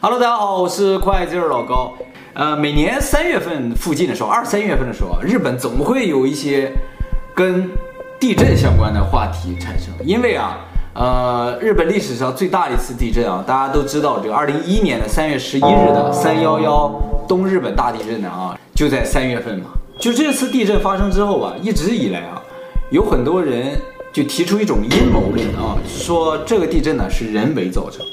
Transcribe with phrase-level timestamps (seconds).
[0.00, 1.92] Hello，大家好，我是会计老高。
[2.32, 6.70] 呃，每年三月份附近的时候，二三月份的时候，日本总会有一些
[7.34, 7.68] 跟
[8.20, 9.92] 地震相关的话题产生。
[10.04, 10.60] 因为啊，
[10.94, 16.88] 呃，日本历史上最大的一次地震啊，大家都知道，这个二零一一年的三月十一日的三幺幺
[17.26, 19.70] 东日本大地震呢啊，就在三月份嘛。
[19.98, 22.40] 就这次地震发生之后啊，一直以来啊，
[22.92, 23.76] 有很多人
[24.12, 28.06] 就提出一种阴谋论啊，说这个地震呢是人为造成。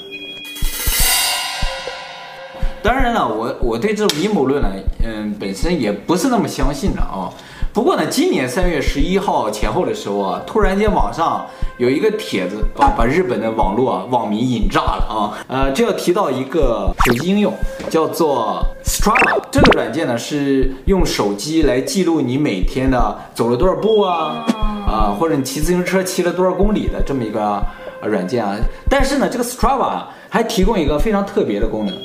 [2.85, 4.69] 当然了，我我对这种阴谋论呢，
[5.03, 7.33] 嗯，本身也不是那么相信的啊。
[7.73, 11.43] 不过呢，今年三月十一号前后的时候啊，突然间网上
[11.79, 15.33] 有一个帖子，把把日本的网络啊网民引炸了啊。
[15.47, 17.51] 呃，这要提到一个手机应用，
[17.89, 19.41] 叫做 Strava。
[19.49, 24.45] 这个软件呢是用手机来记录你每天的走了多少步啊，
[24.87, 27.65] 啊，或者你骑自行车骑了多少公里的这么一个
[28.01, 28.57] 啊软件啊。
[28.89, 31.95] 但是呢，这个 Strava 还提供一个非常特别的功能。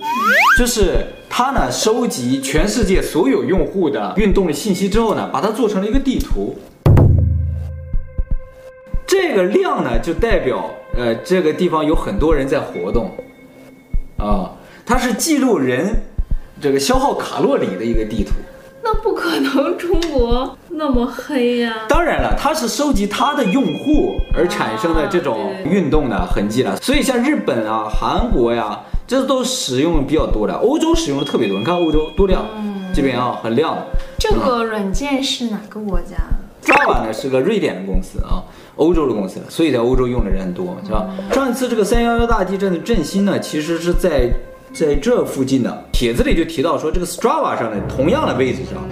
[0.58, 6.58] 就是它呢，收集全世界所有用户的运动的信息之后呢，把它做成了一个地图。
[9.06, 13.10] 这个量呢，就代表呃这个地方有很多人在活动，
[14.18, 14.52] 啊，
[14.84, 15.94] 它是记录人
[16.60, 18.32] 这个消耗卡路里的一个地图。
[18.92, 21.86] 那不可能，中国那么黑呀、啊！
[21.88, 26.76] 当然了，它是收集它的用户而产生的这种运动的痕迹了。
[26.78, 30.54] 所以像日本啊、韩国呀，这都使用比较多的。
[30.54, 33.78] 欧洲使用的特别多，你看欧洲多亮，嗯、这边啊很亮。
[34.18, 36.16] 这个软件是哪个国家
[36.64, 38.42] ？Strava 呢是个瑞典的公司啊，
[38.74, 41.06] 欧洲的公司，所以在欧洲用的人很多，是吧？
[41.16, 44.28] 嗯、上一次这个三幺幺大地震的震心呢，其实是在。
[44.72, 48.82] 在这附近的帖子里就提到说，这个 Strava 上的同样的位置上，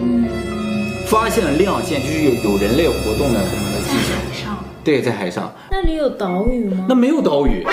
[1.06, 4.18] 发现了亮线，就是有有人类活动的什么的迹象。
[4.18, 4.64] 在海上。
[4.84, 5.52] 对，在海上。
[5.70, 6.86] 那里有岛屿吗？
[6.88, 7.64] 那没有岛屿。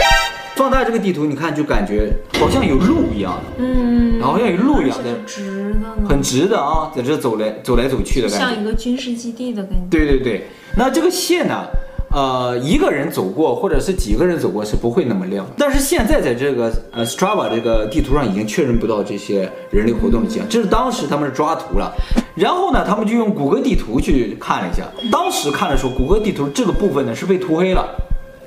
[0.55, 3.63] 放大这个地图，你看就感觉好像有路一样的。
[3.63, 4.21] 嗯。
[4.21, 5.13] 好像有路一样的。
[5.25, 6.07] 直的。
[6.07, 8.45] 很直的啊，在这走来走来走去的感觉。
[8.45, 9.87] 像一个军事基地的感觉。
[9.89, 10.45] 对对对，
[10.77, 11.65] 那这个线呢？
[12.11, 15.45] 呃，一个人走过，或者是几个人走过是不会那么亮。
[15.57, 21.93] 但是现在在这个呃 Strava 这个地图上已经确认不到这些人类活动迹象，这是当时他们是抓图了，
[22.35, 24.83] 然后呢，他们就用谷歌地图去看了一下。
[25.11, 27.85] 当时看的时候，谷歌地图这个部分呢是被涂黑了。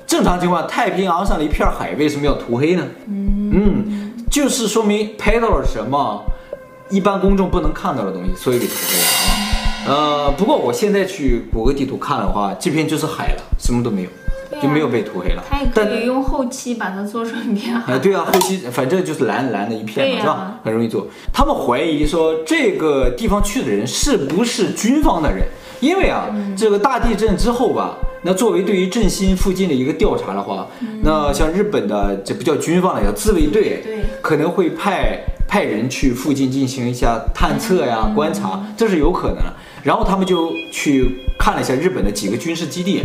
[0.07, 2.83] 正常情况，太平洋上的一片海为什么要涂黑呢？
[3.07, 6.19] 嗯，就是说明拍到了什么
[6.89, 9.38] 一般公众不能看到的东西，所以给涂黑了啊。
[9.89, 15.43] 呃，不过我现在去谷歌地图看的话，这片就是海了，什么都没有，啊、就没有被涂黑了。
[15.49, 17.93] 它也可以用后期把它做成一片海。
[17.97, 20.59] 哎，对啊，后期反正就是蓝蓝的一片嘛，啊、是吧？
[20.63, 21.07] 很容易做。
[21.33, 25.47] 他们怀疑说这个地方去的人是不是军方的人？
[25.79, 35.17] 因为啊，嗯、这个大地震之后吧，那作为对于振兴附近的一个调查的话，嗯、那像日本的这不叫军方了，叫自卫队，对，可能会派
[35.47, 39.53] 派人去附近进行一下探测呀、嗯、观察，这是有可能的。
[39.83, 43.03] 然后他们就去看了一下日本的几个军事基地，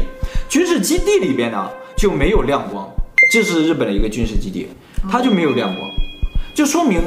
[0.48, 2.88] 军事基地里边呢就没有亮光，
[3.32, 4.68] 这是日本的一个军事基地，
[5.10, 5.90] 它就没有亮光，
[6.54, 7.00] 就说明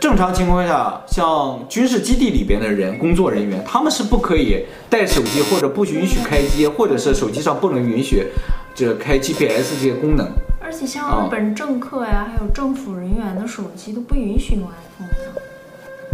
[0.00, 8.26] 正常情况下，像军事基地里边的人工作人员，他们是不可以带手机或者不允许开机，或者是手机上不能允许
[8.74, 10.26] 这开 GPS 这些功能。
[10.60, 15.42] 而且像日本政客呀，还有政府人员的手机都不允许用 iPhone 的。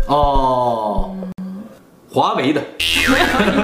[0.09, 1.15] 哦。
[2.15, 2.63] 华为的，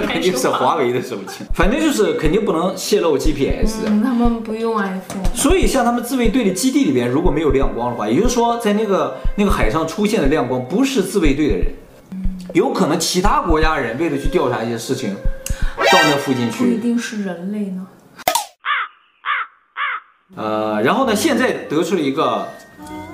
[0.09, 3.87] 肯定是华为的手机，反正就是肯定不能泄露 GPS。
[3.87, 5.22] 嗯，他们不用 iPhone。
[5.33, 11.66] 所以像他们自卫队的基地里边，如果没有亮光的话，也就是说在那个那个海上出现的亮光不是自卫队的人，
[12.53, 15.15] 有可能其他国家人为了去调查一些事情，
[15.77, 16.65] 到那附近去。
[16.65, 17.87] 不一定是人类呢。
[20.34, 22.49] 呃，然后呢，现在得出了一个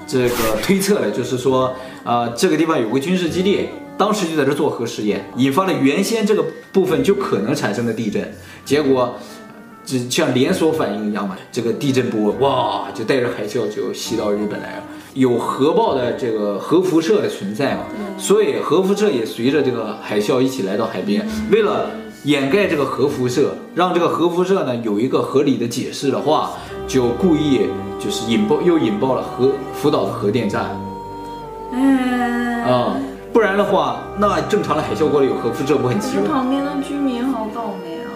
[0.07, 1.75] 这个推测了，就是说，
[2.05, 3.69] 呃，这个地方有个军事基地。
[3.99, 8.31] 当时就在这做核试验，引发了原先这个部分就可能产生的地震，
[8.65, 9.15] 结果
[9.85, 14.83] 就像连锁反应一样嘛，这个地震波哇就带着海啸就袭到日本来了。
[15.15, 17.85] 有核爆的这个核辐射的存在嘛，
[18.19, 21.27] 所以核辐射也随着这个海啸一起来到海边。
[21.51, 21.89] 为了
[22.25, 26.51] 掩盖这个核辐射，让这个核辐射呢有一个合理的解释的话，
[26.87, 27.63] 就故意
[27.99, 30.79] 就是引爆又引爆了核福岛的核电站。
[31.73, 32.97] 嗯啊。
[33.37, 36.27] 不然的话，那正常的海啸过来有核辐射不很奇怪？
[36.27, 38.09] 旁边的居民好倒霉啊！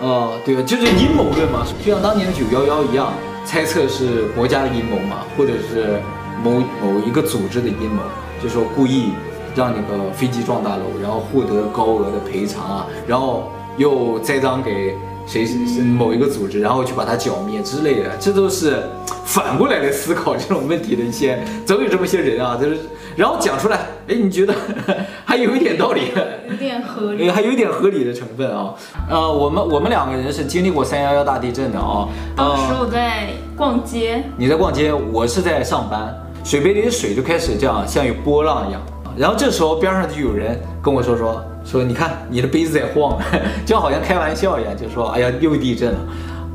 [0.00, 3.12] 哦，对啊，就是阴谋论嘛，就像当年的九幺幺一样，
[3.44, 6.00] 猜测是国家的阴谋嘛，或者是
[6.42, 8.02] 某某一个组织的阴谋，
[8.42, 9.12] 就说故意
[9.54, 15.46] 让那个飞机撞大楼，然后获得高额的赔偿啊，然后又栽赃给谁
[15.84, 18.82] 某一个组织，然后去把它剿灭之类的，这都是
[19.24, 22.76] 反过来来思考这种问题的一些，总有这么些人啊，就是
[23.18, 24.54] 然后讲出来，哎，你觉得
[25.26, 26.12] 还有一点道理，
[26.48, 28.72] 有点合理， 还有一点合理的成分啊。
[29.10, 32.06] 呃，我们我们两个人是经历过三幺幺大地震的啊。
[32.36, 38.80] 当时我在逛街，你在逛街，我是在上班，水杯里的水就开始这样像有波浪一样，
[39.16, 41.44] 然后这时候边上就有人跟我说说。
[41.64, 43.18] 说你看你的杯子在晃，
[43.66, 45.98] 就好像开玩笑一样，就说哎呀又地震了。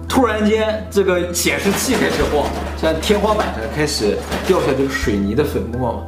[0.07, 4.18] 突然间这个显示器开始晃，像天花板上开始
[4.48, 6.01] 掉下这个水泥的粉末。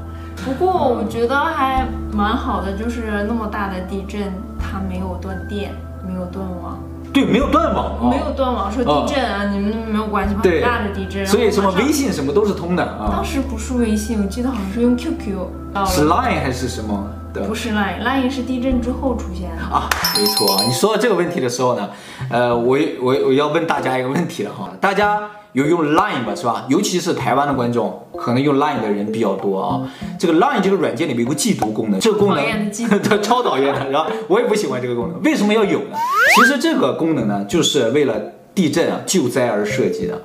[0.46, 5.74] 不过我觉得还蛮好的，就是那么大的地震，它没有断电，
[6.08, 6.80] 没有断网。
[7.12, 8.72] 对，没有断网，没有断网。
[8.72, 10.42] 说地震啊，你们没有关系吧？
[10.44, 13.10] 很大的地震，所以什么微信什么都是通的啊。
[13.12, 15.48] 当时不是微信，我记得好像是用 QQ，
[15.88, 17.08] 是 Line 还是什么？
[17.48, 20.64] 不是 Line，Line 是地震之后出现的啊，没错啊。
[20.68, 21.90] 你说到这个问题的时候呢，
[22.30, 25.22] 呃，我我我要问大家一个问题了哈，大家
[25.56, 26.66] 有用 Line 吧，是吧？
[26.70, 29.82] 尤其是台湾的观众，可能用 Line 的人比较多啊。
[30.20, 32.72] 这个 Line 这个软件里面有个既读功能，这个功能
[33.24, 35.98] 超讨厌的，然后我也不喜欢这个功能，为什么要有呢？
[36.36, 38.14] 其实这个功能呢，就是为了
[38.54, 40.22] 地震啊救灾而设计的。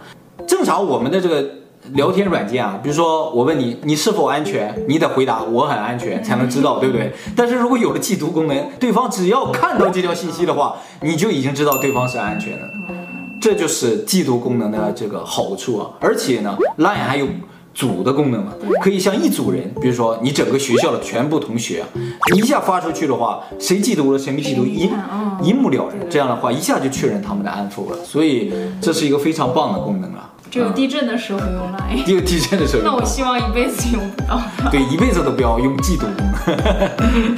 [0.46, 1.44] 正常我们的这个。
[1.94, 4.84] 聊天软件啊，比如说我问你，你是否安全？
[4.86, 7.10] 你得回答我很安全，才能知道，对不对？
[7.34, 12.70] 但是如果有了既读功能，对方只要看到这条信息的话，你就已经知道对方是安全的。
[13.40, 15.90] 这就是既读功能的这个好处啊。
[16.00, 17.26] 而且呢，Line 还有
[17.72, 18.52] 组的功能嘛，
[18.82, 21.88] 可以像一组人，比如说你整个学校的全部同学啊，
[22.34, 24.90] 你一下发出去的话，谁既读了谁没既读，一
[25.42, 25.98] 一目了然。
[26.10, 27.96] 这样的话，一下就确认他们的安否了。
[28.04, 28.52] 所以
[28.82, 30.26] 这是一个非常棒的功能啊。
[30.50, 32.82] 只有地震的时候用 Line，只有 地震的时候。
[32.84, 34.42] 那我希望一辈子用不到。
[34.72, 37.36] 对，一辈子都不要用嫉妒功能。